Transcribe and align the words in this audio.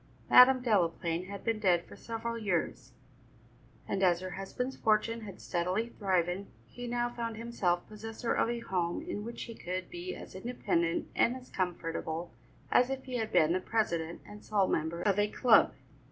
Madam 0.31 0.63
Delaplaine 0.63 1.27
had 1.27 1.43
been 1.43 1.59
dead 1.59 1.85
for 1.85 1.95
several 1.95 2.35
years, 2.35 2.93
and 3.87 4.01
as 4.01 4.19
her 4.19 4.31
husband's 4.31 4.75
fortune 4.75 5.21
had 5.21 5.39
steadily 5.39 5.89
thriven, 5.89 6.47
he 6.65 6.87
now 6.87 7.07
found 7.11 7.37
himself 7.37 7.87
possessor 7.87 8.33
of 8.33 8.49
a 8.49 8.61
home 8.61 9.03
in 9.03 9.23
which 9.23 9.43
he 9.43 9.53
could 9.53 9.91
be 9.91 10.15
as 10.15 10.33
independent 10.33 11.07
and 11.15 11.35
as 11.35 11.49
comfortable 11.51 12.33
as 12.71 12.89
if 12.89 13.03
he 13.03 13.17
had 13.17 13.31
been 13.31 13.53
the 13.53 13.59
president 13.59 14.21
and 14.25 14.43
sole 14.43 14.67
member 14.67 15.03
of 15.03 15.19
a 15.19 15.27
club. 15.29 15.71